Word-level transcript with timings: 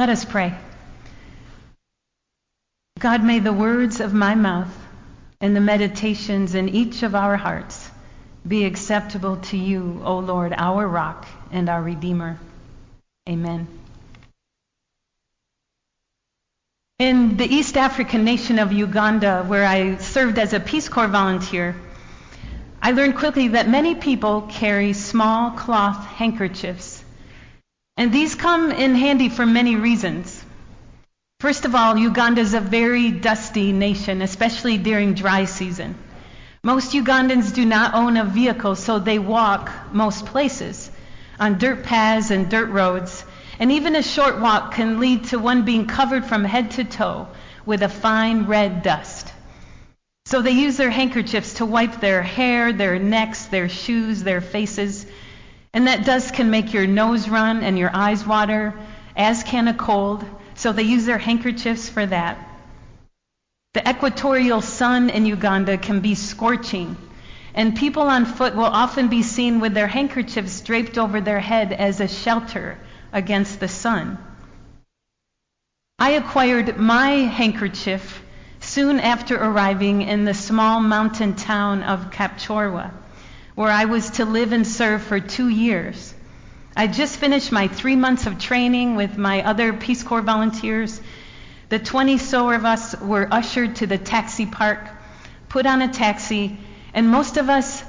Let 0.00 0.08
us 0.08 0.24
pray. 0.24 0.54
God, 2.98 3.22
may 3.22 3.38
the 3.38 3.52
words 3.52 4.00
of 4.00 4.14
my 4.14 4.34
mouth 4.34 4.74
and 5.42 5.54
the 5.54 5.60
meditations 5.60 6.54
in 6.54 6.70
each 6.70 7.02
of 7.02 7.14
our 7.14 7.36
hearts 7.36 7.90
be 8.48 8.64
acceptable 8.64 9.36
to 9.50 9.58
you, 9.58 10.00
O 10.02 10.20
Lord, 10.20 10.54
our 10.56 10.88
rock 10.88 11.26
and 11.52 11.68
our 11.68 11.82
Redeemer. 11.82 12.38
Amen. 13.28 13.68
In 16.98 17.36
the 17.36 17.44
East 17.44 17.76
African 17.76 18.24
nation 18.24 18.58
of 18.58 18.72
Uganda, 18.72 19.44
where 19.46 19.66
I 19.66 19.98
served 19.98 20.38
as 20.38 20.54
a 20.54 20.60
Peace 20.60 20.88
Corps 20.88 21.08
volunteer, 21.08 21.76
I 22.80 22.92
learned 22.92 23.16
quickly 23.16 23.48
that 23.48 23.68
many 23.68 23.94
people 23.94 24.48
carry 24.50 24.94
small 24.94 25.50
cloth 25.50 26.06
handkerchiefs. 26.06 26.89
And 28.00 28.14
these 28.14 28.34
come 28.34 28.72
in 28.72 28.94
handy 28.94 29.28
for 29.28 29.44
many 29.44 29.76
reasons. 29.76 30.42
First 31.40 31.66
of 31.66 31.74
all, 31.74 31.98
Uganda 31.98 32.40
is 32.40 32.54
a 32.54 32.60
very 32.60 33.10
dusty 33.10 33.72
nation, 33.72 34.22
especially 34.22 34.78
during 34.78 35.12
dry 35.12 35.44
season. 35.44 35.94
Most 36.64 36.94
Ugandans 36.94 37.52
do 37.52 37.66
not 37.66 37.92
own 37.92 38.16
a 38.16 38.24
vehicle, 38.24 38.74
so 38.74 38.98
they 38.98 39.18
walk 39.18 39.70
most 39.92 40.24
places 40.24 40.90
on 41.38 41.58
dirt 41.58 41.84
paths 41.84 42.30
and 42.30 42.48
dirt 42.48 42.70
roads. 42.70 43.22
And 43.58 43.70
even 43.70 43.94
a 43.94 44.02
short 44.02 44.40
walk 44.40 44.72
can 44.72 44.98
lead 44.98 45.24
to 45.24 45.38
one 45.38 45.66
being 45.66 45.86
covered 45.86 46.24
from 46.24 46.42
head 46.42 46.70
to 46.70 46.84
toe 46.84 47.28
with 47.66 47.82
a 47.82 47.90
fine 47.90 48.46
red 48.46 48.82
dust. 48.82 49.30
So 50.24 50.40
they 50.40 50.52
use 50.52 50.78
their 50.78 50.88
handkerchiefs 50.88 51.52
to 51.54 51.66
wipe 51.66 52.00
their 52.00 52.22
hair, 52.22 52.72
their 52.72 52.98
necks, 52.98 53.44
their 53.44 53.68
shoes, 53.68 54.22
their 54.22 54.40
faces. 54.40 55.04
And 55.72 55.86
that 55.86 56.04
dust 56.04 56.34
can 56.34 56.50
make 56.50 56.72
your 56.72 56.86
nose 56.86 57.28
run 57.28 57.62
and 57.62 57.78
your 57.78 57.90
eyes 57.94 58.26
water, 58.26 58.74
as 59.16 59.42
can 59.42 59.68
a 59.68 59.74
cold. 59.74 60.24
So 60.54 60.72
they 60.72 60.82
use 60.82 61.06
their 61.06 61.18
handkerchiefs 61.18 61.88
for 61.88 62.04
that. 62.06 62.38
The 63.72 63.88
equatorial 63.88 64.62
sun 64.62 65.10
in 65.10 65.26
Uganda 65.26 65.78
can 65.78 66.00
be 66.00 66.16
scorching, 66.16 66.96
and 67.54 67.76
people 67.76 68.02
on 68.02 68.24
foot 68.24 68.56
will 68.56 68.64
often 68.64 69.08
be 69.08 69.22
seen 69.22 69.60
with 69.60 69.74
their 69.74 69.86
handkerchiefs 69.86 70.60
draped 70.60 70.98
over 70.98 71.20
their 71.20 71.38
head 71.38 71.72
as 71.72 72.00
a 72.00 72.08
shelter 72.08 72.78
against 73.12 73.60
the 73.60 73.68
sun. 73.68 74.18
I 76.00 76.10
acquired 76.10 76.78
my 76.78 77.10
handkerchief 77.10 78.22
soon 78.58 78.98
after 78.98 79.36
arriving 79.36 80.02
in 80.02 80.24
the 80.24 80.34
small 80.34 80.80
mountain 80.80 81.36
town 81.36 81.82
of 81.82 82.10
Kapchorwa, 82.10 82.90
where 83.60 83.70
I 83.70 83.84
was 83.84 84.08
to 84.12 84.24
live 84.24 84.52
and 84.52 84.66
serve 84.66 85.02
for 85.02 85.20
two 85.20 85.50
years. 85.50 86.14
I 86.74 86.86
just 86.86 87.18
finished 87.18 87.52
my 87.52 87.68
three 87.68 87.94
months 87.94 88.24
of 88.24 88.38
training 88.38 88.96
with 88.96 89.18
my 89.18 89.42
other 89.44 89.74
Peace 89.74 90.02
Corps 90.02 90.22
volunteers 90.22 90.98
the 91.68 91.78
20 91.78 92.16
so 92.16 92.48
of 92.52 92.64
us 92.64 92.98
were 93.02 93.28
ushered 93.30 93.76
to 93.76 93.86
the 93.86 93.98
taxi 93.98 94.46
park, 94.46 94.88
put 95.50 95.66
on 95.66 95.82
a 95.82 95.88
taxi, 95.88 96.56
and 96.94 97.10
most 97.10 97.36
of 97.36 97.50
us, 97.50 97.84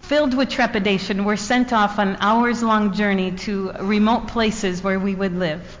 filled 0.00 0.34
with 0.34 0.50
trepidation, 0.50 1.24
were 1.24 1.38
sent 1.38 1.72
off 1.72 1.98
on 1.98 2.18
hours 2.20 2.62
long 2.62 2.92
journey 2.92 3.30
to 3.46 3.72
remote 3.80 4.28
places 4.28 4.82
where 4.82 5.00
we 5.00 5.14
would 5.14 5.34
live, 5.34 5.78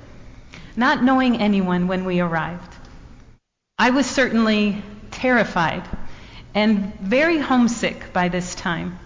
not 0.76 1.04
knowing 1.04 1.42
anyone 1.42 1.88
when 1.88 2.06
we 2.06 2.20
arrived. 2.20 2.74
I 3.78 3.90
was 3.90 4.06
certainly 4.06 4.82
terrified 5.10 5.84
and 6.54 6.98
very 7.00 7.36
homesick 7.36 8.14
by 8.14 8.30
this 8.30 8.54
time. 8.54 8.98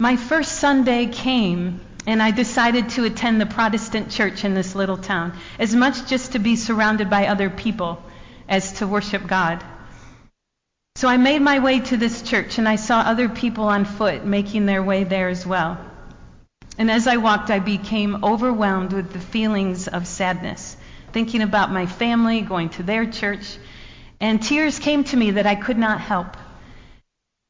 My 0.00 0.14
first 0.14 0.60
Sunday 0.60 1.06
came 1.06 1.80
and 2.06 2.22
I 2.22 2.30
decided 2.30 2.90
to 2.90 3.04
attend 3.04 3.40
the 3.40 3.46
Protestant 3.46 4.12
church 4.12 4.44
in 4.44 4.54
this 4.54 4.76
little 4.76 4.96
town, 4.96 5.36
as 5.58 5.74
much 5.74 6.06
just 6.06 6.32
to 6.32 6.38
be 6.38 6.54
surrounded 6.54 7.10
by 7.10 7.26
other 7.26 7.50
people 7.50 8.00
as 8.48 8.74
to 8.74 8.86
worship 8.86 9.26
God. 9.26 9.64
So 10.94 11.08
I 11.08 11.16
made 11.16 11.42
my 11.42 11.58
way 11.58 11.80
to 11.80 11.96
this 11.96 12.22
church, 12.22 12.58
and 12.58 12.68
I 12.68 12.76
saw 12.76 13.00
other 13.00 13.28
people 13.28 13.64
on 13.64 13.84
foot 13.84 14.24
making 14.24 14.66
their 14.66 14.84
way 14.84 15.02
there 15.02 15.28
as 15.28 15.44
well. 15.44 15.78
And 16.78 16.92
as 16.92 17.08
I 17.08 17.16
walked, 17.16 17.50
I 17.50 17.58
became 17.58 18.24
overwhelmed 18.24 18.92
with 18.92 19.12
the 19.12 19.18
feelings 19.18 19.88
of 19.88 20.06
sadness, 20.06 20.76
thinking 21.12 21.42
about 21.42 21.72
my 21.72 21.86
family, 21.86 22.40
going 22.40 22.68
to 22.70 22.84
their 22.84 23.04
church, 23.04 23.58
and 24.20 24.40
tears 24.40 24.78
came 24.78 25.02
to 25.02 25.16
me 25.16 25.32
that 25.32 25.46
I 25.48 25.56
could 25.56 25.76
not 25.76 26.00
help. 26.00 26.36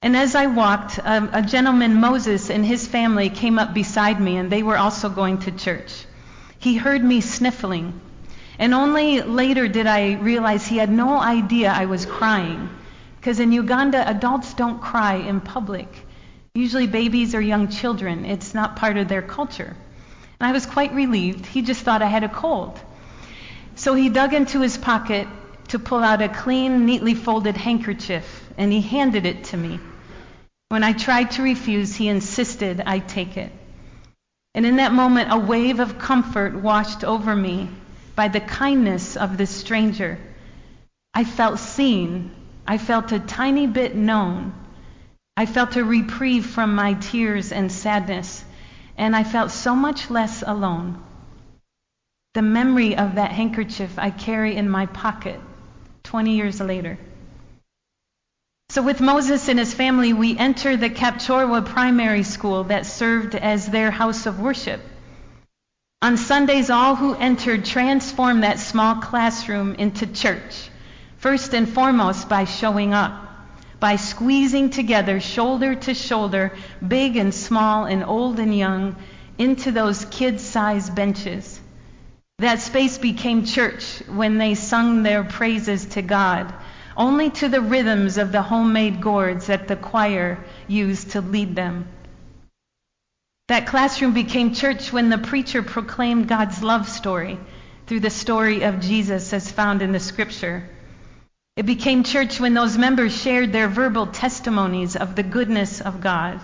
And 0.01 0.17
as 0.17 0.37
I 0.37 0.47
walked, 0.47 1.01
a 1.05 1.45
gentleman, 1.45 2.01
Moses, 2.01 2.51
and 2.51 2.65
his 2.65 2.87
family 2.87 3.31
came 3.31 3.59
up 3.59 3.75
beside 3.75 4.21
me, 4.21 4.37
and 4.37 4.49
they 4.49 4.63
were 4.63 4.79
also 4.79 5.09
going 5.09 5.39
to 5.39 5.51
church. 5.51 6.07
He 6.61 6.77
heard 6.77 7.03
me 7.03 7.21
sniffling, 7.21 8.01
and 8.61 8.75
only 8.75 9.23
later 9.23 9.67
did 9.67 9.89
I 9.89 10.13
realize 10.13 10.65
he 10.65 10.77
had 10.77 10.89
no 10.89 11.19
idea 11.19 11.73
I 11.73 11.87
was 11.87 12.07
crying. 12.07 12.71
Because 13.17 13.41
in 13.41 13.51
Uganda, 13.51 14.09
adults 14.09 14.55
don't 14.55 14.81
cry 14.81 15.15
in 15.15 15.41
public. 15.41 15.89
Usually, 16.55 16.87
babies 16.87 17.35
or 17.35 17.41
young 17.41 17.67
children, 17.67 18.25
it's 18.25 18.55
not 18.55 18.77
part 18.77 18.99
of 18.99 19.09
their 19.09 19.23
culture. 19.23 19.75
And 20.39 20.49
I 20.49 20.53
was 20.53 20.65
quite 20.65 20.95
relieved. 20.95 21.45
He 21.45 21.63
just 21.63 21.83
thought 21.83 22.03
I 22.03 22.07
had 22.07 22.23
a 22.23 22.29
cold. 22.29 22.79
So 23.75 23.95
he 23.95 24.11
dug 24.11 24.33
into 24.33 24.61
his 24.61 24.79
pocket 24.79 25.27
to 25.69 25.81
pull 25.81 26.05
out 26.05 26.23
a 26.23 26.29
clean, 26.29 26.87
neatly 26.87 27.15
folded 27.15 27.57
handkerchief 27.57 28.45
and 28.59 28.73
he 28.73 28.81
handed 28.81 29.25
it 29.25 29.45
to 29.45 29.57
me. 29.57 29.79
When 30.71 30.85
I 30.85 30.93
tried 30.93 31.31
to 31.33 31.43
refuse, 31.43 31.95
he 31.95 32.09
insisted 32.09 32.83
I 32.85 32.99
take 32.99 33.39
it. 33.39 33.53
And 34.55 34.67
in 34.67 34.77
that 34.77 34.93
moment, 34.93 35.33
a 35.33 35.39
wave 35.39 35.81
of 35.81 35.99
comfort 35.99 36.57
washed 36.57 37.05
over 37.05 37.35
me 37.35 37.71
by 38.15 38.29
the 38.29 38.41
kindness 38.41 39.17
of 39.17 39.39
this 39.39 39.51
stranger. 39.51 40.19
I 41.15 41.25
felt 41.25 41.59
seen. 41.59 42.33
I 42.67 42.77
felt 42.77 43.13
a 43.13 43.21
tiny 43.21 43.67
bit 43.67 43.97
known. 43.97 44.53
I 45.39 45.47
felt 45.47 45.77
a 45.77 45.85
reprieve 45.85 46.45
from 46.45 46.75
my 46.75 46.95
tears 46.95 47.51
and 47.51 47.73
sadness. 47.73 48.45
And 48.97 49.17
I 49.17 49.25
felt 49.25 49.51
so 49.51 49.75
much 49.75 50.11
less 50.11 50.43
alone. 50.47 51.03
The 52.35 52.43
memory 52.43 52.97
of 52.97 53.15
that 53.15 53.31
handkerchief 53.31 53.99
I 53.99 54.11
carry 54.11 54.57
in 54.57 54.69
my 54.69 54.85
pocket 54.87 55.41
20 56.03 56.37
years 56.37 56.61
later. 56.61 56.99
So, 58.71 58.83
with 58.83 59.01
Moses 59.01 59.49
and 59.49 59.59
his 59.59 59.73
family, 59.73 60.13
we 60.13 60.37
enter 60.37 60.77
the 60.77 60.91
Kapchorwa 60.91 61.65
primary 61.65 62.23
school 62.23 62.65
that 62.65 62.85
served 62.85 63.35
as 63.35 63.67
their 63.67 63.91
house 63.91 64.27
of 64.27 64.41
worship. 64.41 64.83
On 66.03 66.19
Sundays, 66.19 66.69
all 66.69 66.95
who 66.95 67.15
entered 67.15 67.65
transformed 67.65 68.43
that 68.43 68.59
small 68.59 68.97
classroom 68.97 69.75
into 69.77 70.07
church, 70.07 70.69
first 71.17 71.55
and 71.55 71.67
foremost 71.67 72.29
by 72.29 72.45
showing 72.45 72.93
up, 72.93 73.27
by 73.81 73.97
squeezing 73.97 74.69
together, 74.69 75.19
shoulder 75.19 75.75
to 75.75 75.95
shoulder, 75.95 76.53
big 76.87 77.17
and 77.17 77.33
small 77.33 77.87
and 77.87 78.05
old 78.05 78.39
and 78.39 78.55
young, 78.55 78.97
into 79.39 79.73
those 79.73 80.05
kid 80.05 80.41
sized 80.41 80.95
benches. 80.95 81.59
That 82.39 82.61
space 82.61 82.99
became 82.99 83.47
church 83.47 84.03
when 84.09 84.37
they 84.37 84.55
sung 84.55 85.05
their 85.05 85.25
praises 85.25 85.87
to 85.87 86.03
God 86.03 86.53
only 86.99 87.31
to 87.31 87.49
the 87.49 87.61
rhythms 87.61 88.19
of 88.19 88.33
the 88.33 88.43
homemade 88.43 89.01
gourds 89.01 89.47
that 89.47 89.69
the 89.69 89.77
choir 89.77 90.45
used 90.67 91.13
to 91.13 91.21
lead 91.21 91.55
them. 91.55 91.87
That 93.47 93.69
classroom 93.69 94.13
became 94.13 94.53
church 94.53 94.93
when 94.93 95.09
the 95.09 95.17
preacher 95.17 95.63
proclaimed 95.63 96.29
God's 96.29 96.63
love 96.63 96.89
story 96.89 97.39
through 97.87 98.01
the 98.01 98.11
story 98.11 98.65
of 98.65 98.81
Jesus 98.81 99.33
as 99.33 99.51
found 99.51 99.81
in 99.81 99.93
the 99.93 100.01
scripture. 100.01 100.69
It 101.57 101.67
became 101.67 102.03
church 102.03 102.41
when 102.41 102.53
those 102.53 102.77
members 102.77 103.19
shared 103.19 103.53
their 103.53 103.69
verbal 103.69 104.09
testimonies 104.09 104.97
of 104.97 105.15
the 105.15 105.23
goodness 105.23 105.81
of 105.81 106.01
God. 106.01 106.41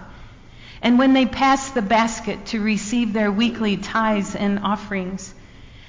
And 0.81 0.99
when 0.99 1.15
they 1.15 1.27
passed 1.27 1.75
the 1.75 1.83
basket 1.83 2.47
to 2.47 2.61
receive 2.61 3.13
their 3.13 3.31
weekly 3.31 3.77
tithes 3.77 4.35
and 4.35 4.61
offerings. 4.61 5.35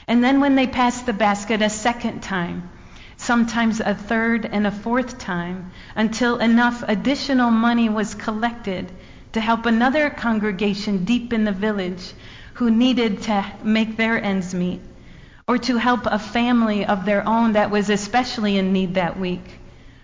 And 0.08 0.24
then 0.24 0.42
when 0.42 0.56
they 0.56 0.68
passed 0.68 1.06
the 1.06 1.14
basket 1.14 1.62
a 1.62 1.70
second 1.70 2.22
time 2.22 2.70
sometimes 3.26 3.80
a 3.80 3.96
third 3.96 4.46
and 4.46 4.68
a 4.68 4.72
fourth 4.72 5.18
time, 5.18 5.72
until 5.96 6.38
enough 6.38 6.84
additional 6.88 7.50
money 7.50 7.90
was 7.90 8.14
collected 8.14 8.92
to 9.34 9.42
help 9.42 9.66
another 9.66 10.10
congregation 10.10 11.04
deep 11.06 11.34
in 11.34 11.44
the 11.44 11.52
village 11.52 12.14
who 12.54 12.70
needed 12.70 13.24
to 13.24 13.46
make 13.64 13.98
their 13.98 14.24
ends 14.24 14.54
meet, 14.54 14.80
or 15.48 15.58
to 15.58 15.78
help 15.78 16.06
a 16.06 16.20
family 16.20 16.86
of 16.86 17.04
their 17.06 17.28
own 17.28 17.54
that 17.54 17.72
was 17.72 17.90
especially 17.90 18.58
in 18.58 18.72
need 18.72 18.94
that 18.94 19.20
week, 19.20 19.60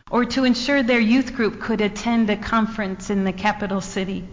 or 0.10 0.26
to 0.26 0.44
ensure 0.44 0.82
their 0.82 1.00
youth 1.00 1.34
group 1.36 1.62
could 1.62 1.80
attend 1.80 2.30
a 2.30 2.36
conference 2.36 3.10
in 3.10 3.24
the 3.24 3.32
capital 3.32 3.82
city. 3.82 4.28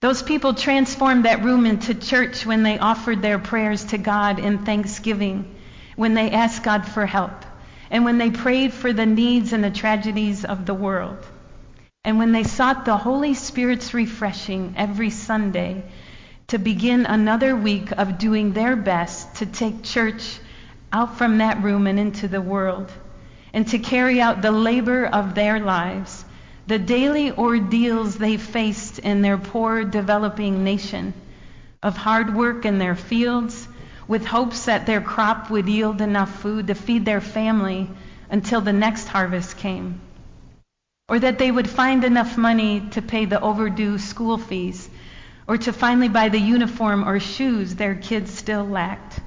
Those 0.00 0.22
people 0.22 0.54
transformed 0.54 1.24
that 1.24 1.42
room 1.42 1.66
into 1.66 1.92
church 1.92 2.46
when 2.46 2.62
they 2.62 2.78
offered 2.78 3.20
their 3.20 3.40
prayers 3.40 3.84
to 3.86 3.98
God 3.98 4.38
in 4.38 4.64
thanksgiving 4.64 5.56
when 5.98 6.14
they 6.14 6.30
asked 6.30 6.62
God 6.62 6.86
for 6.86 7.06
help, 7.06 7.44
and 7.90 8.04
when 8.04 8.18
they 8.18 8.30
prayed 8.30 8.72
for 8.72 8.92
the 8.92 9.04
needs 9.04 9.52
and 9.52 9.64
the 9.64 9.70
tragedies 9.70 10.44
of 10.44 10.64
the 10.64 10.72
world, 10.72 11.18
and 12.04 12.18
when 12.18 12.30
they 12.30 12.44
sought 12.44 12.84
the 12.84 12.96
Holy 12.96 13.34
Spirit's 13.34 13.92
refreshing 13.92 14.74
every 14.76 15.10
Sunday 15.10 15.82
to 16.46 16.58
begin 16.58 17.04
another 17.04 17.56
week 17.56 17.90
of 17.90 18.16
doing 18.16 18.52
their 18.52 18.76
best 18.76 19.34
to 19.38 19.46
take 19.46 19.82
church 19.82 20.38
out 20.92 21.18
from 21.18 21.38
that 21.38 21.64
room 21.64 21.88
and 21.88 21.98
into 21.98 22.28
the 22.28 22.40
world, 22.40 22.92
and 23.52 23.66
to 23.66 23.80
carry 23.80 24.20
out 24.20 24.40
the 24.40 24.52
labor 24.52 25.04
of 25.04 25.34
their 25.34 25.58
lives, 25.58 26.24
the 26.68 26.78
daily 26.78 27.32
ordeals 27.32 28.16
they 28.16 28.36
faced 28.36 29.00
in 29.00 29.20
their 29.20 29.36
poor 29.36 29.82
developing 29.82 30.62
nation, 30.62 31.12
of 31.82 31.96
hard 31.96 32.36
work 32.36 32.64
in 32.64 32.78
their 32.78 32.94
fields, 32.94 33.66
with 34.08 34.24
hopes 34.24 34.64
that 34.64 34.86
their 34.86 35.02
crop 35.02 35.50
would 35.50 35.68
yield 35.68 36.00
enough 36.00 36.40
food 36.40 36.66
to 36.66 36.74
feed 36.74 37.04
their 37.04 37.20
family 37.20 37.88
until 38.30 38.62
the 38.62 38.72
next 38.72 39.06
harvest 39.06 39.58
came, 39.58 40.00
or 41.08 41.18
that 41.18 41.38
they 41.38 41.50
would 41.50 41.68
find 41.68 42.04
enough 42.04 42.36
money 42.38 42.80
to 42.90 43.02
pay 43.02 43.26
the 43.26 43.40
overdue 43.40 43.98
school 43.98 44.38
fees, 44.38 44.88
or 45.46 45.58
to 45.58 45.72
finally 45.72 46.08
buy 46.08 46.28
the 46.30 46.38
uniform 46.40 47.06
or 47.06 47.20
shoes 47.20 47.74
their 47.74 47.94
kids 47.94 48.32
still 48.32 48.64
lacked, 48.64 49.20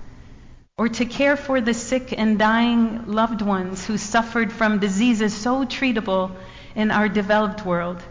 or 0.78 0.90
to 0.90 1.06
care 1.06 1.38
for 1.38 1.62
the 1.62 1.74
sick 1.74 2.14
and 2.18 2.40
dying 2.40 3.06
loved 3.06 3.42
ones 3.42 3.86
who 3.86 3.98
suffered 3.98 4.52
from 4.52 4.80
diseases 4.80 5.34
so 5.34 5.64
treatable 5.64 6.32
in 6.76 6.90
our 6.90 7.08
developed 7.08 7.66
world, 7.66 8.02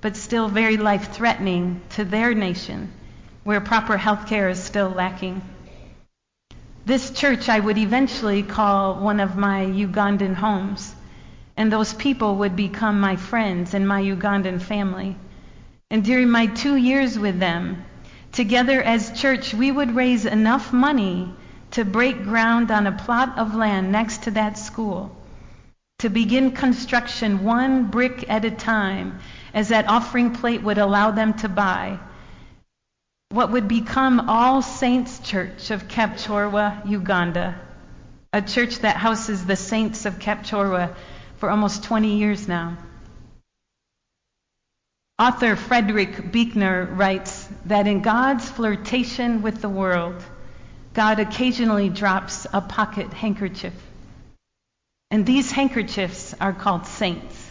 but 0.00 0.16
still 0.16 0.48
very 0.48 0.76
life 0.76 1.12
threatening 1.12 1.80
to 1.90 2.04
their 2.04 2.34
nation, 2.34 2.92
where 3.44 3.60
proper 3.60 3.96
health 3.96 4.26
care 4.26 4.48
is 4.48 4.62
still 4.62 4.88
lacking. 4.88 5.40
This 6.86 7.10
church 7.10 7.48
I 7.48 7.58
would 7.58 7.78
eventually 7.78 8.44
call 8.44 9.00
one 9.00 9.18
of 9.18 9.36
my 9.36 9.64
Ugandan 9.66 10.36
homes, 10.36 10.94
and 11.56 11.72
those 11.72 11.92
people 11.92 12.36
would 12.36 12.54
become 12.54 13.00
my 13.00 13.16
friends 13.16 13.74
and 13.74 13.88
my 13.88 14.00
Ugandan 14.00 14.60
family. 14.60 15.16
And 15.90 16.04
during 16.04 16.30
my 16.30 16.46
two 16.46 16.76
years 16.76 17.18
with 17.18 17.40
them, 17.40 17.84
together 18.30 18.80
as 18.80 19.20
church, 19.20 19.52
we 19.52 19.72
would 19.72 19.96
raise 19.96 20.26
enough 20.26 20.72
money 20.72 21.34
to 21.72 21.84
break 21.84 22.22
ground 22.22 22.70
on 22.70 22.86
a 22.86 22.92
plot 22.92 23.36
of 23.36 23.56
land 23.56 23.90
next 23.90 24.22
to 24.22 24.30
that 24.30 24.56
school, 24.56 25.10
to 25.98 26.08
begin 26.08 26.52
construction 26.52 27.42
one 27.42 27.90
brick 27.90 28.30
at 28.30 28.44
a 28.44 28.50
time, 28.52 29.18
as 29.52 29.70
that 29.70 29.88
offering 29.88 30.30
plate 30.30 30.62
would 30.62 30.78
allow 30.78 31.10
them 31.10 31.34
to 31.34 31.48
buy 31.48 31.98
what 33.30 33.50
would 33.50 33.68
become 33.68 34.30
All 34.30 34.62
Saints 34.62 35.18
Church 35.18 35.70
of 35.70 35.88
Kapchorwa, 35.88 36.88
Uganda, 36.88 37.60
a 38.32 38.40
church 38.40 38.78
that 38.80 38.96
houses 38.96 39.44
the 39.44 39.56
saints 39.56 40.06
of 40.06 40.18
Kapchorwa 40.18 40.94
for 41.38 41.50
almost 41.50 41.84
20 41.84 42.16
years 42.16 42.46
now. 42.46 42.78
Author 45.18 45.56
Frederick 45.56 46.30
Buechner 46.30 46.84
writes 46.84 47.48
that 47.64 47.86
in 47.86 48.00
God's 48.02 48.48
flirtation 48.48 49.42
with 49.42 49.60
the 49.60 49.68
world, 49.68 50.22
God 50.92 51.18
occasionally 51.18 51.88
drops 51.88 52.46
a 52.52 52.60
pocket 52.60 53.12
handkerchief. 53.12 53.74
And 55.10 55.24
these 55.24 55.50
handkerchiefs 55.50 56.34
are 56.40 56.52
called 56.52 56.86
saints. 56.86 57.50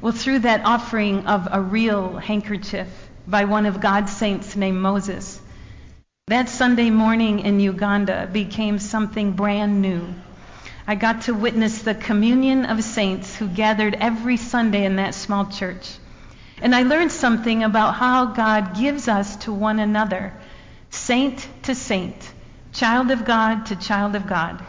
Well, 0.00 0.12
through 0.12 0.40
that 0.40 0.64
offering 0.64 1.26
of 1.26 1.48
a 1.50 1.60
real 1.60 2.16
handkerchief, 2.16 2.88
by 3.30 3.44
one 3.44 3.66
of 3.66 3.80
God's 3.80 4.12
saints 4.12 4.56
named 4.56 4.80
Moses. 4.80 5.40
That 6.26 6.48
Sunday 6.48 6.90
morning 6.90 7.40
in 7.40 7.60
Uganda 7.60 8.28
became 8.30 8.78
something 8.78 9.32
brand 9.32 9.80
new. 9.80 10.14
I 10.86 10.96
got 10.96 11.22
to 11.22 11.34
witness 11.34 11.82
the 11.82 11.94
communion 11.94 12.66
of 12.66 12.82
saints 12.82 13.36
who 13.36 13.46
gathered 13.46 13.94
every 13.94 14.36
Sunday 14.36 14.84
in 14.84 14.96
that 14.96 15.14
small 15.14 15.46
church. 15.46 15.88
And 16.60 16.74
I 16.74 16.82
learned 16.82 17.12
something 17.12 17.62
about 17.62 17.94
how 17.94 18.26
God 18.26 18.76
gives 18.76 19.06
us 19.06 19.36
to 19.44 19.52
one 19.52 19.78
another, 19.78 20.34
saint 20.90 21.48
to 21.62 21.74
saint, 21.74 22.32
child 22.72 23.10
of 23.10 23.24
God 23.24 23.66
to 23.66 23.76
child 23.76 24.16
of 24.16 24.26
God, 24.26 24.62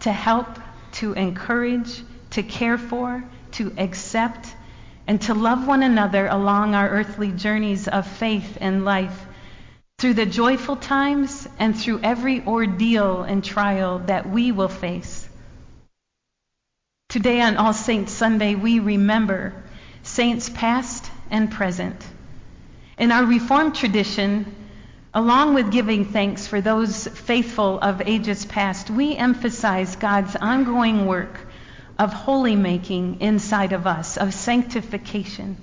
to 0.00 0.12
help, 0.12 0.48
to 0.92 1.12
encourage, 1.14 2.02
to 2.30 2.42
care 2.42 2.78
for, 2.78 3.24
to 3.52 3.72
accept, 3.76 4.54
and 5.06 5.20
to 5.22 5.34
love 5.34 5.66
one 5.66 5.82
another 5.82 6.26
along 6.26 6.74
our 6.74 6.88
earthly 6.88 7.30
journeys 7.30 7.88
of 7.88 8.06
faith 8.06 8.58
and 8.60 8.84
life, 8.84 9.26
through 9.98 10.14
the 10.14 10.26
joyful 10.26 10.76
times 10.76 11.46
and 11.58 11.78
through 11.78 12.00
every 12.02 12.44
ordeal 12.46 13.22
and 13.22 13.44
trial 13.44 14.00
that 14.00 14.28
we 14.28 14.52
will 14.52 14.68
face. 14.68 15.28
Today 17.08 17.40
on 17.40 17.56
All 17.56 17.72
Saints 17.72 18.12
Sunday, 18.12 18.54
we 18.54 18.80
remember 18.80 19.54
saints 20.02 20.48
past 20.48 21.10
and 21.30 21.50
present. 21.50 22.04
In 22.98 23.12
our 23.12 23.24
Reformed 23.24 23.74
tradition, 23.74 24.54
along 25.12 25.54
with 25.54 25.70
giving 25.70 26.06
thanks 26.06 26.46
for 26.46 26.60
those 26.60 27.06
faithful 27.06 27.78
of 27.78 28.02
ages 28.06 28.44
past, 28.46 28.90
we 28.90 29.16
emphasize 29.16 29.96
God's 29.96 30.34
ongoing 30.34 31.06
work 31.06 31.38
of 31.98 32.12
holy 32.12 32.56
making 32.56 33.20
inside 33.20 33.72
of 33.72 33.86
us, 33.86 34.16
of 34.16 34.34
sanctification. 34.34 35.56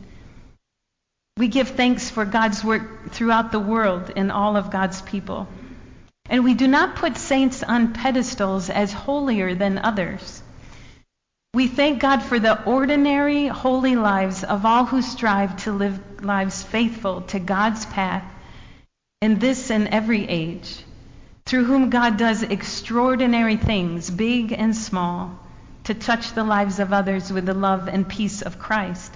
We 1.38 1.48
give 1.48 1.70
thanks 1.70 2.10
for 2.10 2.26
God's 2.26 2.64
work 2.64 3.12
throughout 3.12 3.52
the 3.52 3.60
world 3.60 4.12
in 4.16 4.32
all 4.32 4.56
of 4.56 4.72
God's 4.72 5.02
people. 5.02 5.48
And 6.30 6.44
we 6.44 6.54
do 6.54 6.68
not 6.68 6.96
put 6.96 7.18
saints 7.18 7.64
on 7.64 7.94
pedestals 7.94 8.70
as 8.70 8.94
holier 8.94 9.56
than 9.56 9.78
others. 9.78 10.42
We 11.54 11.68
thank 11.68 12.00
God 12.00 12.24
for 12.24 12.40
the 12.40 12.64
ordinary, 12.64 13.48
holy 13.48 13.98
lives 13.98 14.44
of 14.44 14.66
all 14.66 14.86
who 14.86 15.02
strive 15.02 15.58
to 15.64 15.74
live 15.74 16.24
lives 16.24 16.64
faithful 16.64 17.22
to 17.24 17.40
God's 17.40 17.86
path 17.86 18.24
in 19.22 19.40
this 19.40 19.70
and 19.70 19.90
every 19.90 20.28
age, 20.28 20.84
through 21.46 21.66
whom 21.66 21.90
God 21.90 22.18
does 22.18 22.44
extraordinary 22.44 23.58
things, 23.58 24.10
big 24.10 24.54
and 24.54 24.76
small 24.76 25.38
to 25.86 25.94
touch 25.94 26.34
the 26.34 26.44
lives 26.44 26.80
of 26.80 26.94
others 26.94 27.32
with 27.32 27.46
the 27.46 27.54
love 27.54 27.88
and 27.88 28.08
peace 28.08 28.42
of 28.42 28.60
Christ. 28.60 29.12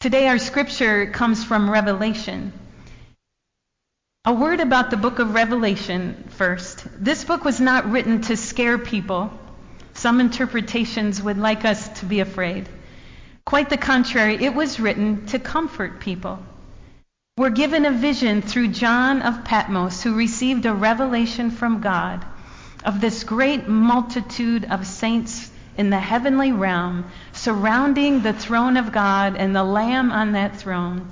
Today, 0.00 0.28
our 0.28 0.38
scripture 0.38 1.06
comes 1.06 1.42
from 1.42 1.70
Revelation. 1.70 2.52
A 4.26 4.32
word 4.32 4.60
about 4.60 4.90
the 4.90 4.96
book 4.96 5.18
of 5.18 5.34
Revelation 5.34 6.24
first. 6.30 6.86
This 7.02 7.24
book 7.24 7.44
was 7.44 7.60
not 7.60 7.90
written 7.90 8.20
to 8.22 8.36
scare 8.36 8.78
people. 8.78 9.32
Some 9.94 10.20
interpretations 10.20 11.22
would 11.22 11.38
like 11.38 11.64
us 11.64 11.88
to 12.00 12.06
be 12.06 12.20
afraid. 12.20 12.68
Quite 13.46 13.70
the 13.70 13.76
contrary, 13.76 14.42
it 14.42 14.54
was 14.54 14.80
written 14.80 15.26
to 15.26 15.38
comfort 15.38 16.00
people. 16.00 16.38
We're 17.36 17.50
given 17.50 17.84
a 17.84 17.90
vision 17.90 18.42
through 18.42 18.68
John 18.68 19.22
of 19.22 19.44
Patmos, 19.44 20.02
who 20.02 20.14
received 20.14 20.66
a 20.66 20.74
revelation 20.74 21.50
from 21.50 21.80
God 21.80 22.24
of 22.84 23.00
this 23.00 23.24
great 23.24 23.66
multitude 23.66 24.66
of 24.70 24.86
saints 24.86 25.50
in 25.76 25.90
the 25.90 25.98
heavenly 25.98 26.52
realm 26.52 27.04
surrounding 27.32 28.22
the 28.22 28.32
throne 28.32 28.76
of 28.76 28.92
God 28.92 29.36
and 29.36 29.56
the 29.56 29.64
Lamb 29.64 30.12
on 30.12 30.32
that 30.32 30.56
throne. 30.56 31.10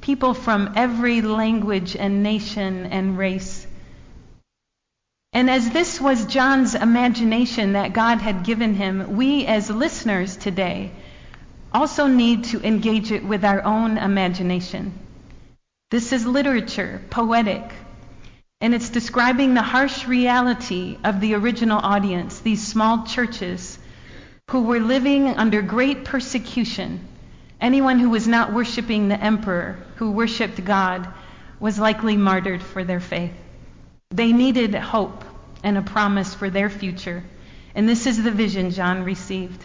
People 0.00 0.34
from 0.34 0.72
every 0.76 1.20
language 1.22 1.96
and 1.96 2.22
nation 2.22 2.86
and 2.86 3.18
race. 3.18 3.66
And 5.32 5.50
as 5.50 5.70
this 5.70 6.00
was 6.00 6.26
John's 6.26 6.74
imagination 6.74 7.72
that 7.72 7.92
God 7.92 8.18
had 8.18 8.44
given 8.44 8.74
him, 8.74 9.16
we 9.16 9.46
as 9.46 9.70
listeners 9.70 10.36
today 10.36 10.92
also 11.72 12.06
need 12.06 12.44
to 12.44 12.60
engage 12.62 13.12
it 13.12 13.24
with 13.24 13.44
our 13.44 13.62
own 13.62 13.96
imagination. 13.96 14.92
This 15.90 16.12
is 16.12 16.26
literature, 16.26 17.02
poetic, 17.10 17.72
and 18.62 18.76
it's 18.76 18.90
describing 18.90 19.54
the 19.54 19.60
harsh 19.60 20.06
reality 20.06 20.96
of 21.02 21.20
the 21.20 21.34
original 21.34 21.80
audience, 21.80 22.38
these 22.38 22.64
small 22.64 23.04
churches 23.04 23.76
who 24.50 24.62
were 24.62 24.78
living 24.78 25.26
under 25.26 25.62
great 25.62 26.04
persecution. 26.04 27.00
Anyone 27.60 27.98
who 27.98 28.08
was 28.08 28.28
not 28.28 28.52
worshiping 28.52 29.08
the 29.08 29.20
emperor, 29.20 29.78
who 29.96 30.12
worshiped 30.12 30.64
God, 30.64 31.08
was 31.58 31.80
likely 31.80 32.16
martyred 32.16 32.62
for 32.62 32.84
their 32.84 33.00
faith. 33.00 33.34
They 34.10 34.32
needed 34.32 34.76
hope 34.76 35.24
and 35.64 35.76
a 35.76 35.82
promise 35.82 36.32
for 36.32 36.48
their 36.48 36.70
future. 36.70 37.24
And 37.74 37.88
this 37.88 38.06
is 38.06 38.22
the 38.22 38.30
vision 38.30 38.70
John 38.70 39.02
received. 39.02 39.60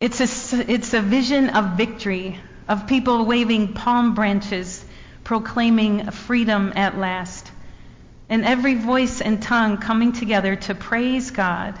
It's 0.00 0.20
a, 0.20 0.70
it's 0.70 0.94
a 0.94 1.00
vision 1.00 1.50
of 1.50 1.76
victory, 1.76 2.40
of 2.66 2.88
people 2.88 3.24
waving 3.24 3.74
palm 3.74 4.16
branches 4.16 4.83
proclaiming 5.24 6.10
freedom 6.10 6.72
at 6.76 6.98
last, 6.98 7.50
and 8.28 8.44
every 8.44 8.74
voice 8.74 9.20
and 9.20 9.42
tongue 9.42 9.78
coming 9.78 10.12
together 10.12 10.56
to 10.56 10.74
praise 10.74 11.30
God. 11.30 11.78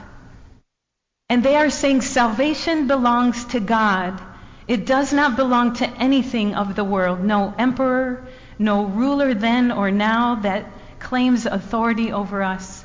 And 1.28 1.42
they 1.42 1.56
are 1.56 1.70
saying 1.70 2.02
salvation 2.02 2.86
belongs 2.86 3.44
to 3.46 3.60
God. 3.60 4.20
It 4.66 4.86
does 4.86 5.12
not 5.12 5.36
belong 5.36 5.74
to 5.74 5.88
anything 5.88 6.54
of 6.54 6.74
the 6.74 6.84
world. 6.84 7.22
No 7.22 7.54
emperor, 7.58 8.26
no 8.58 8.84
ruler 8.84 9.34
then 9.34 9.72
or 9.72 9.90
now 9.90 10.36
that 10.36 10.66
claims 10.98 11.46
authority 11.46 12.12
over 12.12 12.42
us. 12.42 12.84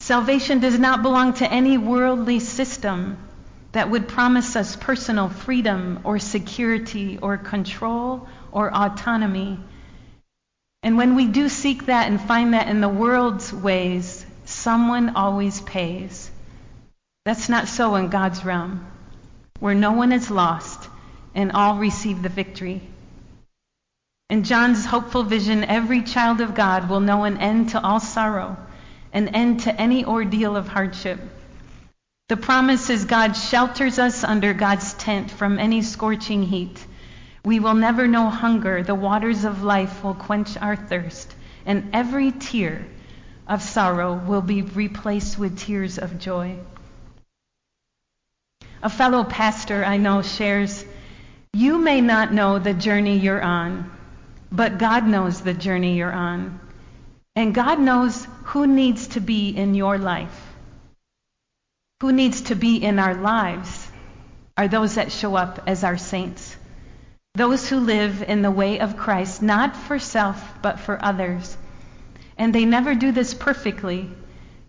Salvation 0.00 0.60
does 0.60 0.78
not 0.78 1.02
belong 1.02 1.34
to 1.34 1.52
any 1.52 1.78
worldly 1.78 2.40
system. 2.40 3.16
that 3.72 3.90
would 3.90 4.08
promise 4.08 4.56
us 4.56 4.76
personal 4.76 5.28
freedom 5.28 6.00
or 6.04 6.18
security 6.18 7.18
or 7.22 7.36
control 7.36 8.26
or 8.52 8.74
autonomy. 8.74 9.58
And 10.82 10.96
when 10.96 11.14
we 11.14 11.26
do 11.26 11.48
seek 11.48 11.86
that 11.86 12.08
and 12.08 12.20
find 12.20 12.54
that 12.54 12.68
in 12.68 12.80
the 12.80 12.88
world's 12.88 13.52
ways, 13.52 14.24
someone 14.44 15.16
always 15.16 15.60
pays. 15.60 16.30
That's 17.24 17.48
not 17.48 17.68
so 17.68 17.96
in 17.96 18.08
God's 18.08 18.44
realm, 18.44 18.86
where 19.58 19.74
no 19.74 19.92
one 19.92 20.12
is 20.12 20.30
lost 20.30 20.88
and 21.34 21.52
all 21.52 21.76
receive 21.76 22.22
the 22.22 22.28
victory. 22.28 22.80
In 24.30 24.44
John's 24.44 24.86
hopeful 24.86 25.24
vision, 25.24 25.64
every 25.64 26.02
child 26.02 26.40
of 26.40 26.54
God 26.54 26.88
will 26.88 27.00
know 27.00 27.24
an 27.24 27.36
end 27.38 27.70
to 27.70 27.82
all 27.82 28.00
sorrow, 28.00 28.56
an 29.12 29.28
end 29.28 29.60
to 29.60 29.80
any 29.80 30.04
ordeal 30.04 30.56
of 30.56 30.68
hardship. 30.68 31.20
The 32.28 32.36
promise 32.36 32.90
is 32.90 33.04
God 33.06 33.32
shelters 33.32 33.98
us 33.98 34.22
under 34.22 34.54
God's 34.54 34.94
tent 34.94 35.32
from 35.32 35.58
any 35.58 35.82
scorching 35.82 36.44
heat. 36.44 36.86
We 37.44 37.60
will 37.60 37.74
never 37.74 38.06
know 38.06 38.28
hunger. 38.28 38.82
The 38.82 38.94
waters 38.94 39.44
of 39.44 39.62
life 39.62 40.04
will 40.04 40.14
quench 40.14 40.56
our 40.56 40.76
thirst, 40.76 41.34
and 41.64 41.90
every 41.92 42.32
tear 42.32 42.86
of 43.46 43.62
sorrow 43.62 44.14
will 44.14 44.42
be 44.42 44.62
replaced 44.62 45.38
with 45.38 45.58
tears 45.58 45.98
of 45.98 46.18
joy. 46.18 46.56
A 48.82 48.90
fellow 48.90 49.24
pastor 49.24 49.84
I 49.84 49.96
know 49.96 50.22
shares, 50.22 50.84
You 51.52 51.78
may 51.78 52.00
not 52.00 52.32
know 52.32 52.58
the 52.58 52.74
journey 52.74 53.18
you're 53.18 53.42
on, 53.42 53.90
but 54.52 54.78
God 54.78 55.06
knows 55.06 55.40
the 55.40 55.54
journey 55.54 55.96
you're 55.96 56.12
on. 56.12 56.60
And 57.36 57.54
God 57.54 57.80
knows 57.80 58.26
who 58.44 58.66
needs 58.66 59.08
to 59.08 59.20
be 59.20 59.50
in 59.50 59.74
your 59.74 59.98
life 59.98 60.50
who 62.00 62.12
needs 62.12 62.40
to 62.42 62.54
be 62.54 62.82
in 62.82 62.98
our 62.98 63.14
lives 63.14 63.88
are 64.56 64.68
those 64.68 64.94
that 64.94 65.12
show 65.12 65.36
up 65.36 65.60
as 65.66 65.84
our 65.84 65.98
saints. 65.98 66.49
Those 67.34 67.68
who 67.68 67.78
live 67.78 68.22
in 68.22 68.42
the 68.42 68.50
way 68.50 68.80
of 68.80 68.96
Christ, 68.96 69.40
not 69.40 69.76
for 69.76 69.98
self, 69.98 70.42
but 70.62 70.80
for 70.80 71.02
others. 71.02 71.56
And 72.36 72.54
they 72.54 72.64
never 72.64 72.94
do 72.94 73.12
this 73.12 73.34
perfectly. 73.34 74.10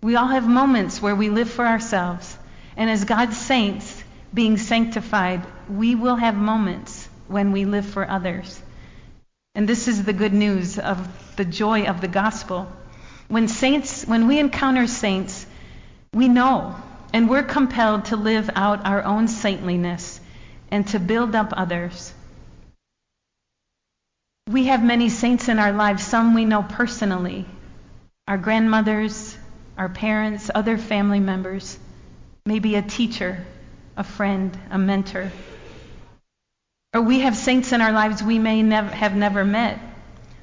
We 0.03 0.15
all 0.15 0.27
have 0.27 0.48
moments 0.48 1.01
where 1.01 1.15
we 1.15 1.30
live 1.30 1.50
for 1.50 1.65
ourselves. 1.65 2.38
And 2.77 2.89
as 2.89 3.03
God's 3.03 3.38
saints, 3.38 4.03
being 4.34 4.58
sanctified, 4.58 5.41
we 5.70 5.96
will 5.96 6.15
have 6.15 6.36
moments 6.36 7.10
when 7.27 7.51
we 7.51 7.65
live 7.65 7.86
for 7.86 8.10
others. 8.10 8.62
And 9.56 9.68
this 9.68 9.88
is 9.88 10.03
the 10.03 10.13
good 10.13 10.34
news 10.34 10.77
of 10.80 11.36
the 11.36 11.46
joy 11.46 11.86
of 11.86 12.00
the 12.00 12.08
gospel. 12.08 12.72
When 13.27 13.48
saints, 13.48 14.06
when 14.06 14.27
we 14.27 14.39
encounter 14.39 14.88
saints, 14.88 15.46
we 16.13 16.27
know 16.27 16.75
and 17.12 17.30
we're 17.30 17.44
compelled 17.44 18.06
to 18.06 18.15
live 18.15 18.50
out 18.56 18.86
our 18.86 19.03
own 19.03 19.27
saintliness 19.27 20.22
and 20.70 20.88
to 20.89 21.00
build 21.00 21.36
up 21.36 21.53
others. 21.56 22.13
We 24.48 24.65
have 24.65 24.83
many 24.83 25.10
saints 25.10 25.50
in 25.50 25.60
our 25.60 25.71
lives, 25.71 26.03
some 26.03 26.33
we 26.33 26.45
know 26.45 26.63
personally 26.63 27.45
our 28.27 28.38
grandmothers, 28.38 29.38
our 29.77 29.89
parents, 29.89 30.50
other 30.53 30.77
family 30.77 31.19
members, 31.19 31.77
maybe 32.45 32.75
a 32.75 32.81
teacher, 32.81 33.45
a 33.98 34.03
friend, 34.03 34.57
a 34.69 34.77
mentor. 34.77 35.31
Or 36.93 37.01
we 37.01 37.19
have 37.19 37.36
saints 37.36 37.71
in 37.71 37.81
our 37.81 37.91
lives 37.91 38.24
we 38.24 38.39
may 38.39 38.63
nev- 38.63 38.93
have 38.93 39.15
never 39.15 39.43
met. 39.43 39.79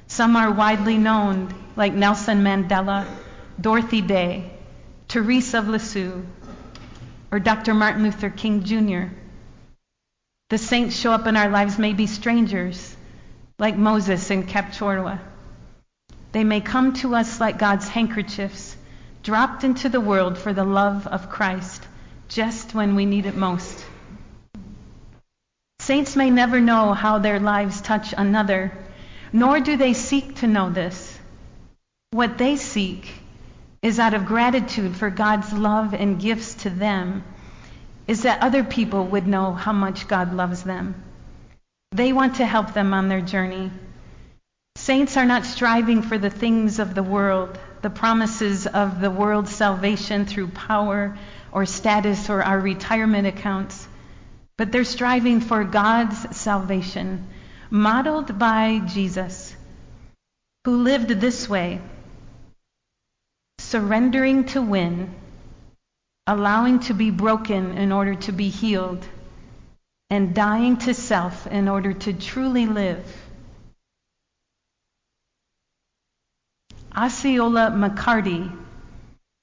Some 0.07 0.35
are 0.35 0.51
widely 0.51 0.97
known, 0.97 1.53
like 1.75 1.93
Nelson 1.93 2.43
Mandela, 2.43 3.07
Dorothy 3.59 4.01
Day, 4.01 4.51
Teresa 5.07 5.59
of 5.59 5.67
Lisieux, 5.67 6.25
or 7.31 7.39
Dr. 7.39 7.73
Martin 7.73 8.03
Luther 8.03 8.29
King 8.29 8.63
Jr. 8.63 9.13
The 10.49 10.57
saints 10.57 10.95
show 10.95 11.11
up 11.11 11.27
in 11.27 11.35
our 11.35 11.49
lives 11.49 11.77
may 11.77 11.93
be 11.93 12.07
strangers, 12.07 12.95
like 13.59 13.77
Moses 13.77 14.31
and 14.31 14.47
Kapchorwa. 14.47 15.19
They 16.31 16.43
may 16.43 16.61
come 16.61 16.93
to 16.93 17.13
us 17.13 17.39
like 17.39 17.59
God's 17.59 17.87
handkerchiefs, 17.87 18.75
dropped 19.21 19.63
into 19.63 19.89
the 19.89 20.01
world 20.01 20.37
for 20.37 20.53
the 20.53 20.63
love 20.63 21.05
of 21.05 21.29
Christ, 21.29 21.85
just 22.29 22.73
when 22.73 22.95
we 22.95 23.05
need 23.05 23.25
it 23.25 23.35
most. 23.35 23.85
Saints 25.79 26.15
may 26.15 26.29
never 26.29 26.61
know 26.61 26.93
how 26.93 27.19
their 27.19 27.39
lives 27.39 27.81
touch 27.81 28.13
another, 28.17 28.71
nor 29.33 29.59
do 29.59 29.75
they 29.75 29.93
seek 29.93 30.35
to 30.35 30.47
know 30.47 30.69
this. 30.69 31.19
What 32.11 32.37
they 32.37 32.55
seek 32.55 33.11
is 33.81 33.99
out 33.99 34.13
of 34.13 34.25
gratitude 34.25 34.95
for 34.95 35.09
God's 35.09 35.51
love 35.51 35.93
and 35.93 36.19
gifts 36.19 36.53
to 36.63 36.69
them, 36.69 37.23
is 38.07 38.23
that 38.23 38.41
other 38.41 38.63
people 38.63 39.05
would 39.05 39.27
know 39.27 39.53
how 39.53 39.73
much 39.73 40.07
God 40.07 40.33
loves 40.33 40.63
them. 40.63 41.03
They 41.91 42.13
want 42.13 42.35
to 42.35 42.45
help 42.45 42.73
them 42.73 42.93
on 42.93 43.09
their 43.09 43.21
journey. 43.21 43.71
Saints 44.75 45.17
are 45.17 45.25
not 45.25 45.45
striving 45.45 46.01
for 46.01 46.17
the 46.17 46.29
things 46.29 46.79
of 46.79 46.95
the 46.95 47.03
world, 47.03 47.59
the 47.81 47.89
promises 47.89 48.67
of 48.67 49.01
the 49.01 49.11
world's 49.11 49.53
salvation 49.53 50.25
through 50.25 50.49
power 50.49 51.17
or 51.51 51.65
status 51.65 52.29
or 52.29 52.43
our 52.43 52.59
retirement 52.59 53.27
accounts, 53.27 53.87
but 54.57 54.71
they're 54.71 54.83
striving 54.83 55.41
for 55.41 55.63
God's 55.63 56.37
salvation, 56.37 57.27
modeled 57.69 58.37
by 58.37 58.81
Jesus, 58.85 59.55
who 60.65 60.83
lived 60.83 61.09
this 61.09 61.49
way 61.49 61.81
surrendering 63.59 64.45
to 64.45 64.61
win, 64.61 65.13
allowing 66.25 66.79
to 66.79 66.93
be 66.93 67.11
broken 67.11 67.77
in 67.77 67.91
order 67.91 68.15
to 68.15 68.31
be 68.31 68.49
healed, 68.49 69.07
and 70.09 70.33
dying 70.33 70.77
to 70.77 70.93
self 70.93 71.45
in 71.47 71.67
order 71.67 71.93
to 71.93 72.13
truly 72.13 72.65
live. 72.65 73.05
Osceola 76.95 77.71
McCarty 77.71 78.51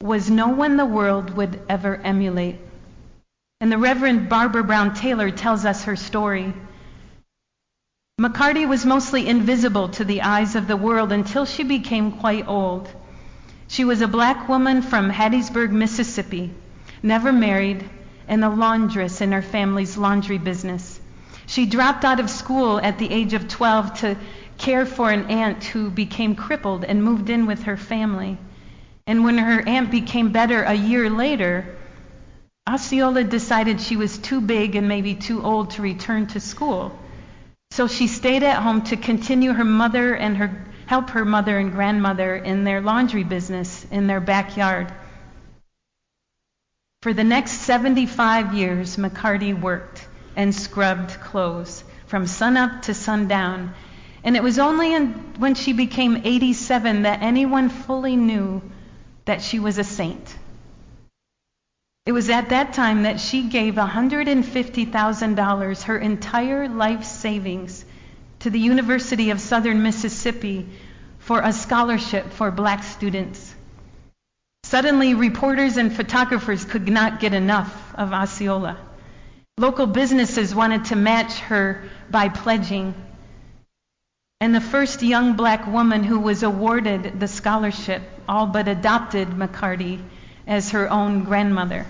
was 0.02 0.28
no 0.28 0.49
one 0.49 0.76
the 0.76 0.85
world 0.85 1.37
would 1.37 1.61
ever 1.68 1.96
emulate. 1.96 2.56
And 3.61 3.73
the 3.73 3.78
Reverend 3.78 4.28
Barbara 4.28 4.64
Brown 4.64 4.92
Taylor 4.94 5.30
tells 5.30 5.64
us 5.64 5.85
her 5.85 5.96
story. 5.96 6.52
McCarty 8.20 8.68
was 8.68 8.85
mostly 8.85 9.26
invisible 9.28 9.88
to 9.90 10.04
the 10.04 10.23
eyes 10.23 10.56
of 10.56 10.66
the 10.66 10.76
world 10.76 11.12
until 11.12 11.46
she 11.46 11.62
became 11.62 12.12
quite 12.12 12.49
old. 12.49 12.88
She 13.68 13.85
was 13.85 14.00
a 14.00 14.08
black 14.08 14.49
woman 14.49 14.82
from 14.82 15.11
Hattiesburg, 15.11 15.70
Mississippi, 15.70 16.52
never 17.02 17.32
married, 17.32 17.88
and 18.28 18.45
a 18.45 18.49
laundress 18.49 19.21
in 19.21 19.33
her 19.33 19.42
family's 19.42 19.97
laundry 19.97 20.38
business. 20.38 21.00
She 21.47 21.66
dropped 21.66 22.04
out 22.04 22.21
of 22.21 22.28
school 22.28 22.80
at 22.80 22.99
the 22.99 23.11
age 23.11 23.33
of 23.35 23.49
12 23.49 24.00
to 24.00 24.16
care 24.59 24.87
for 24.87 25.11
an 25.11 25.30
aunt 25.30 25.62
who 25.64 25.90
became 25.90 26.35
crippled 26.35 26.85
and 26.85 27.04
moved 27.04 27.30
in 27.30 27.47
with 27.47 27.64
her 27.64 27.76
family. 27.76 28.38
And 29.06 29.25
when 29.25 29.38
her 29.38 29.66
aunt 29.66 29.90
became 29.90 30.33
better 30.33 30.62
a 30.62 30.75
year 30.75 31.09
later, 31.09 31.76
Osceola 32.68 33.23
decided 33.23 33.80
she 33.80 33.97
was 33.97 34.18
too 34.18 34.40
big 34.40 34.75
and 34.75 34.88
maybe 34.88 35.14
too 35.14 35.42
old 35.42 35.71
to 35.73 35.83
return 35.83 36.26
to 36.28 36.40
school. 36.40 36.99
So 37.71 37.87
she 37.87 38.09
stayed 38.09 38.42
at 38.42 38.62
home 38.62 38.83
to 38.83 38.97
continue 38.97 39.52
her 39.52 39.64
mother 39.64 40.14
and 40.14 40.37
her 40.37 40.64
help 40.87 41.11
her 41.11 41.25
mother 41.25 41.59
and 41.59 41.73
grandmother 41.73 42.35
in 42.35 42.64
their 42.64 42.80
laundry 42.80 43.25
business 43.25 43.87
in 43.90 44.06
their 44.06 44.21
backyard. 44.21 44.92
For 47.06 47.14
the 47.14 47.22
next 47.22 47.60
75 47.60 48.52
years, 48.52 48.96
McCarty 48.96 49.56
worked 49.56 50.04
and 50.34 50.52
scrubbed 50.52 51.20
clothes 51.20 51.84
from 52.08 52.26
sunup 52.26 52.82
to 52.82 52.94
sundown. 52.94 53.75
And 54.25 54.34
it 54.34 54.42
was 54.42 54.58
only 54.58 54.92
in, 54.92 55.12
when 55.38 55.54
she 55.54 55.72
became 55.72 56.22
87 56.25 57.02
that 57.02 57.22
anyone 57.22 57.68
fully 57.68 58.16
knew 58.16 58.60
that 59.25 59.40
she 59.40 59.60
was 59.60 59.78
a 59.78 59.84
saint. 59.84 60.36
It 62.06 62.10
was 62.10 62.28
at 62.28 62.48
that 62.48 62.72
time 62.72 63.04
that 63.04 63.20
she 63.20 63.44
gave 63.44 63.75
$150,000, 63.75 65.82
her 65.84 65.98
entire 65.98 66.68
life 66.68 67.04
savings, 67.04 67.84
to 68.40 68.50
the 68.50 68.58
University 68.58 69.30
of 69.30 69.40
Southern 69.40 69.84
Mississippi 69.84 70.66
for 71.20 71.40
a 71.40 71.52
scholarship 71.52 72.32
for 72.32 72.50
black 72.50 72.82
students. 72.82 73.54
Suddenly, 74.66 75.14
reporters 75.14 75.76
and 75.76 75.94
photographers 75.94 76.64
could 76.64 76.88
not 76.88 77.20
get 77.20 77.32
enough 77.32 77.94
of 77.94 78.12
Osceola. 78.12 78.76
Local 79.58 79.87
businesses 79.87 80.56
wanted 80.56 80.87
to 80.87 80.96
match 80.96 81.38
her 81.38 81.85
by 82.11 82.30
pledging. 82.30 82.92
And 84.40 84.52
the 84.52 84.61
first 84.61 85.04
young 85.04 85.35
black 85.35 85.68
woman 85.68 86.02
who 86.02 86.18
was 86.18 86.42
awarded 86.42 87.20
the 87.20 87.28
scholarship 87.28 88.02
all 88.28 88.49
but 88.49 88.66
adopted 88.66 89.28
McCarty 89.28 90.02
as 90.49 90.70
her 90.70 90.90
own 90.90 91.23
grandmother. 91.23 91.87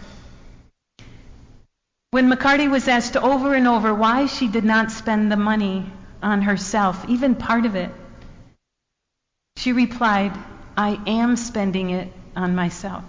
When 2.10 2.30
McCarty 2.30 2.70
was 2.70 2.88
asked 2.88 3.16
over 3.16 3.54
and 3.54 3.66
over 3.66 3.94
why 3.94 4.26
she 4.26 4.48
did 4.48 4.64
not 4.64 4.92
spend 4.92 5.32
the 5.32 5.38
money 5.38 5.90
on 6.22 6.42
herself, 6.42 7.08
even 7.08 7.36
part 7.36 7.64
of 7.64 7.74
it. 7.74 7.90
She 9.56 9.72
replied, 9.72 10.36
I 10.76 11.00
am 11.06 11.36
spending 11.36 11.88
it 11.88 12.12
on 12.36 12.54
myself, 12.54 13.04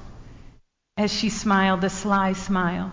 as 0.96 1.14
she 1.14 1.30
smiled 1.30 1.84
a 1.84 1.90
sly 1.90 2.34
smile. 2.34 2.92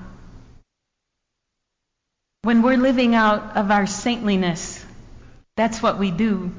When 2.42 2.60
we're 2.60 2.76
living 2.76 3.14
out 3.14 3.56
of 3.56 3.70
our 3.70 3.86
saintliness, 3.86 4.84
that's 5.56 5.82
what 5.82 5.98
we 5.98 6.10
do. 6.10 6.52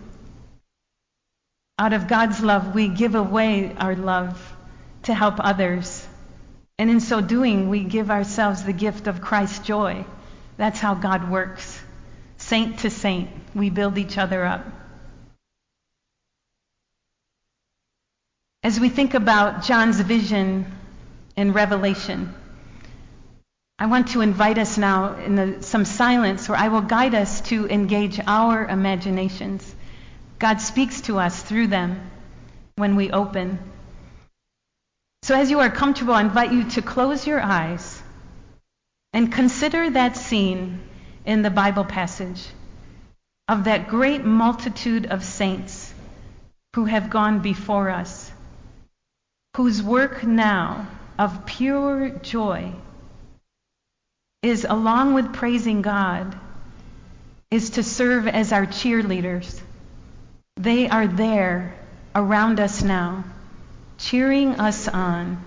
Out 1.77 1.93
of 1.93 2.07
God's 2.07 2.41
love, 2.41 2.73
we 2.73 2.87
give 2.87 3.15
away 3.15 3.75
our 3.77 3.95
love 3.95 4.55
to 5.03 5.13
help 5.13 5.35
others. 5.39 6.07
And 6.79 6.89
in 6.89 7.01
so 7.01 7.21
doing, 7.21 7.69
we 7.69 7.83
give 7.83 8.09
ourselves 8.09 8.63
the 8.63 8.73
gift 8.73 9.07
of 9.07 9.21
Christ's 9.21 9.59
joy. 9.59 10.05
That's 10.57 10.79
how 10.79 10.95
God 10.95 11.29
works. 11.29 11.81
Saint 12.37 12.79
to 12.79 12.89
saint, 12.89 13.29
we 13.53 13.69
build 13.69 13.97
each 13.97 14.17
other 14.17 14.45
up. 14.45 14.65
As 18.65 18.79
we 18.79 18.89
think 18.89 19.13
about 19.13 19.61
John's 19.61 19.99
vision 19.99 20.65
in 21.35 21.53
Revelation, 21.53 22.33
I 23.77 23.85
want 23.85 24.07
to 24.07 24.21
invite 24.21 24.57
us 24.57 24.75
now 24.79 25.13
in 25.19 25.35
the, 25.35 25.61
some 25.61 25.85
silence 25.85 26.49
where 26.49 26.57
I 26.57 26.69
will 26.69 26.81
guide 26.81 27.13
us 27.13 27.41
to 27.41 27.67
engage 27.67 28.19
our 28.25 28.65
imaginations. 28.65 29.75
God 30.39 30.61
speaks 30.61 31.01
to 31.01 31.19
us 31.19 31.43
through 31.43 31.67
them 31.67 32.09
when 32.75 32.95
we 32.95 33.11
open. 33.11 33.59
So, 35.21 35.35
as 35.35 35.51
you 35.51 35.59
are 35.59 35.69
comfortable, 35.69 36.15
I 36.15 36.21
invite 36.21 36.51
you 36.51 36.63
to 36.71 36.81
close 36.81 37.27
your 37.27 37.39
eyes 37.39 38.01
and 39.13 39.31
consider 39.31 39.91
that 39.91 40.17
scene 40.17 40.81
in 41.23 41.43
the 41.43 41.51
Bible 41.51 41.85
passage 41.85 42.43
of 43.47 43.65
that 43.65 43.89
great 43.89 44.25
multitude 44.25 45.05
of 45.05 45.23
saints 45.23 45.93
who 46.75 46.85
have 46.85 47.11
gone 47.11 47.41
before 47.41 47.91
us, 47.91 48.31
whose 49.55 49.81
work 49.81 50.21
now 50.25 50.85
of 51.17 51.45
pure 51.45 52.09
joy 52.09 52.73
is, 54.43 54.65
along 54.69 55.13
with 55.13 55.31
praising 55.31 55.81
God, 55.81 56.37
is 57.49 57.69
to 57.71 57.83
serve 57.83 58.27
as 58.27 58.51
our 58.51 58.65
cheerleaders. 58.65 59.61
They 60.57 60.89
are 60.89 61.07
there 61.07 61.73
around 62.13 62.59
us 62.59 62.83
now, 62.83 63.23
cheering 63.97 64.59
us 64.59 64.89
on. 64.89 65.45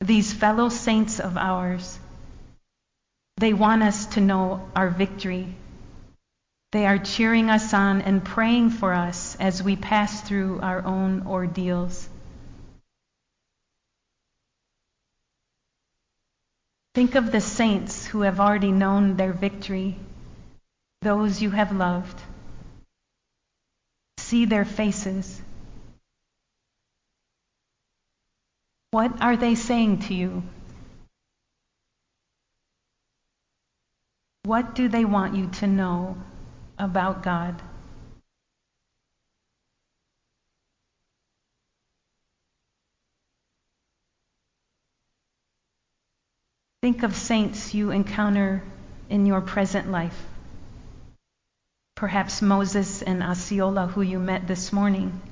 These 0.00 0.32
fellow 0.32 0.68
saints 0.68 1.18
of 1.18 1.36
ours, 1.36 1.98
they 3.38 3.54
want 3.54 3.82
us 3.82 4.06
to 4.14 4.20
know 4.20 4.68
our 4.76 4.88
victory. 4.88 5.52
They 6.70 6.86
are 6.86 6.98
cheering 6.98 7.50
us 7.50 7.74
on 7.74 8.02
and 8.02 8.24
praying 8.24 8.70
for 8.70 8.92
us 8.92 9.36
as 9.40 9.64
we 9.64 9.74
pass 9.74 10.20
through 10.20 10.60
our 10.60 10.84
own 10.84 11.26
ordeals. 11.26 12.08
Think 16.94 17.16
of 17.16 17.32
the 17.32 17.40
saints 17.40 18.06
who 18.06 18.20
have 18.20 18.38
already 18.38 18.70
known 18.70 19.16
their 19.16 19.32
victory, 19.32 19.96
those 21.02 21.42
you 21.42 21.50
have 21.50 21.72
loved. 21.72 22.20
See 24.18 24.44
their 24.44 24.64
faces. 24.64 25.42
What 28.92 29.20
are 29.20 29.36
they 29.36 29.56
saying 29.56 30.00
to 30.06 30.14
you? 30.14 30.44
What 34.44 34.76
do 34.76 34.88
they 34.88 35.04
want 35.04 35.34
you 35.34 35.48
to 35.60 35.66
know 35.66 36.16
about 36.78 37.24
God? 37.24 37.60
Think 46.84 47.02
of 47.02 47.16
saints 47.16 47.72
you 47.72 47.92
encounter 47.92 48.62
in 49.08 49.24
your 49.24 49.40
present 49.40 49.90
life. 49.90 50.26
Perhaps 51.94 52.42
Moses 52.42 53.00
and 53.00 53.22
Osceola, 53.22 53.86
who 53.86 54.02
you 54.02 54.18
met 54.18 54.46
this 54.46 54.70
morning, 54.70 55.22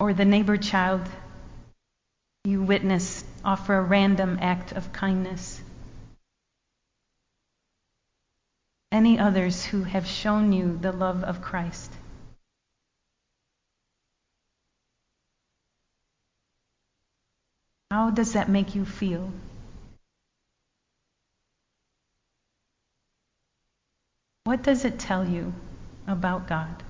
or 0.00 0.12
the 0.12 0.24
neighbor 0.24 0.56
child 0.56 1.02
you 2.42 2.64
witness 2.64 3.22
offer 3.44 3.76
a 3.76 3.82
random 3.82 4.38
act 4.40 4.72
of 4.72 4.92
kindness. 4.92 5.60
Any 8.90 9.20
others 9.20 9.64
who 9.64 9.84
have 9.84 10.08
shown 10.08 10.52
you 10.52 10.76
the 10.82 10.90
love 10.90 11.22
of 11.22 11.40
Christ. 11.40 11.92
How 17.92 18.08
does 18.08 18.32
that 18.32 18.48
make 18.48 18.74
you 18.74 18.86
feel? 18.86 19.30
What 24.44 24.62
does 24.62 24.86
it 24.86 24.98
tell 24.98 25.28
you 25.28 25.52
about 26.06 26.48
God? 26.48 26.82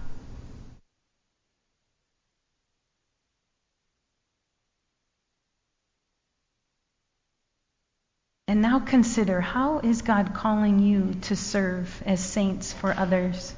And 8.46 8.62
now 8.62 8.78
consider 8.78 9.40
how 9.40 9.80
is 9.80 10.02
God 10.02 10.34
calling 10.34 10.78
you 10.78 11.14
to 11.22 11.34
serve 11.34 12.00
as 12.06 12.20
saints 12.20 12.72
for 12.72 12.94
others? 12.96 13.52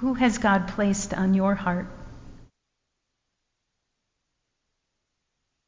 Who 0.00 0.12
has 0.12 0.36
God 0.36 0.68
placed 0.68 1.14
on 1.14 1.32
your 1.32 1.54
heart? 1.54 1.86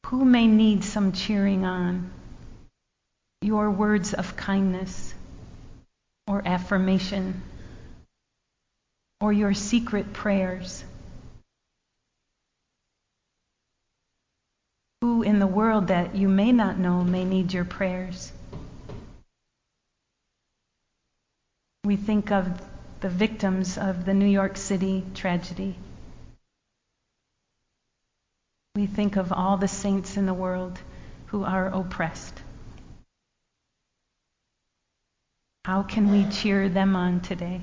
Who 0.09 0.25
may 0.25 0.47
need 0.47 0.85
some 0.85 1.13
cheering 1.13 1.67
on? 1.67 2.11
Your 3.43 3.71
words 3.71 4.15
of 4.15 4.37
kindness 4.37 5.13
or 6.27 6.41
affirmation 6.49 7.43
or 9.21 9.35
your 9.35 9.53
secret 9.53 10.15
prayers. 10.15 10.83
Who 15.03 15.23
in 15.23 15.41
the 15.41 15.47
world 15.47 15.89
that 15.89 16.15
you 16.15 16.31
may 16.31 16.53
not 16.53 16.79
know 16.79 17.05
may 17.05 17.27
need 17.27 17.53
your 17.53 17.67
prayers? 17.67 18.33
We 21.85 21.97
think 21.97 22.33
of 22.33 22.63
the 23.01 23.11
victims 23.11 23.77
of 23.77 24.07
the 24.07 24.15
New 24.15 24.27
York 24.27 24.57
City 24.57 25.05
tragedy. 25.15 25.77
We 28.79 28.87
think 28.87 29.17
of 29.17 29.33
all 29.33 29.57
the 29.57 29.67
saints 29.67 30.17
in 30.17 30.27
the 30.27 30.33
world 30.33 30.79
who 31.27 31.43
are 31.43 31.67
oppressed. 31.67 32.41
How 35.65 35.83
can 35.83 36.13
we 36.13 36.31
cheer 36.31 36.69
them 36.69 36.95
on 36.95 37.19
today? 37.19 37.61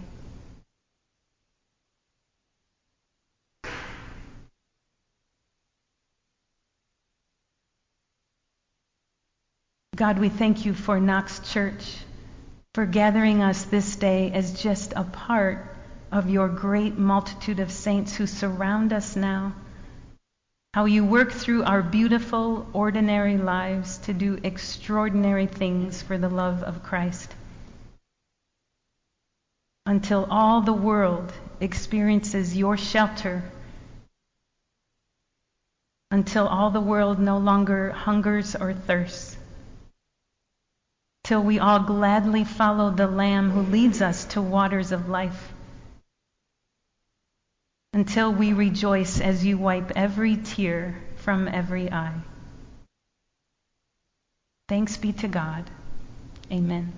God, 9.96 10.20
we 10.20 10.28
thank 10.28 10.66
you 10.66 10.74
for 10.74 11.00
Knox 11.00 11.40
Church, 11.54 11.96
for 12.74 12.86
gathering 12.86 13.42
us 13.42 13.64
this 13.64 13.96
day 13.96 14.34
as 14.34 14.62
just 14.62 14.92
a 14.98 15.06
part 15.06 15.78
of 16.12 16.30
your 16.30 16.50
great 16.50 16.98
multitude 16.98 17.62
of 17.62 17.72
saints 17.72 18.14
who 18.18 18.28
surround 18.28 18.92
us 18.92 19.16
now 19.16 19.54
how 20.76 20.84
you 20.84 21.06
work 21.06 21.32
through 21.32 21.64
our 21.64 21.82
beautiful, 21.82 22.68
ordinary 22.74 23.38
lives 23.38 23.98
to 24.00 24.14
do 24.14 24.38
extraordinary 24.44 25.48
things 25.48 26.02
for 26.02 26.18
the 26.18 26.28
love 26.28 26.64
of 26.64 26.84
Christ. 26.84 27.34
Until 29.86 30.28
all 30.30 30.60
the 30.60 30.74
world 30.74 31.32
experiences 31.62 32.58
your 32.58 32.76
shelter, 32.76 33.42
until 36.12 36.46
all 36.46 36.72
the 36.72 36.82
world 36.82 37.20
no 37.20 37.38
longer 37.38 37.92
hungers 37.94 38.54
or 38.54 38.74
thirsts, 38.74 39.38
till 41.24 41.42
we 41.42 41.58
all 41.58 41.80
gladly 41.80 42.44
follow 42.44 42.92
the 42.92 43.08
Lamb 43.08 43.50
who 43.50 43.62
leads 43.62 44.02
us 44.02 44.26
to 44.26 44.42
waters 44.42 44.92
of 44.92 45.08
life 45.08 45.54
until 47.96 48.30
we 48.30 48.52
rejoice 48.52 49.22
as 49.22 49.46
you 49.46 49.58
wipe 49.58 49.90
every 49.96 50.36
tear 50.36 51.02
from 51.16 51.48
every 51.48 51.90
eye. 51.90 52.20
Thanks 54.68 54.98
be 54.98 55.14
to 55.14 55.30
God. 55.30 55.64
Amen. 56.52 56.92